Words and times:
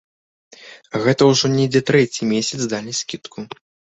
Гэта 1.03 1.21
ўжо 1.31 1.51
недзе 1.57 1.81
трэці 1.89 2.29
месяц 2.33 2.59
далі 2.73 2.91
скідку. 3.01 3.39